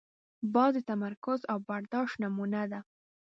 [0.53, 2.79] باز د تمرکز او برداشت نمونه ده